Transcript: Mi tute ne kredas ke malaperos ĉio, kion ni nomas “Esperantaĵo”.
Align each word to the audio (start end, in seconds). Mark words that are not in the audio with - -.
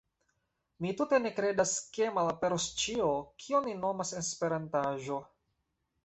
Mi 0.83 0.91
tute 1.01 1.17
ne 1.25 1.31
kredas 1.39 1.73
ke 1.97 2.07
malaperos 2.15 2.65
ĉio, 2.83 3.09
kion 3.43 3.67
ni 3.71 3.75
nomas 3.83 4.15
“Esperantaĵo”. 4.23 5.19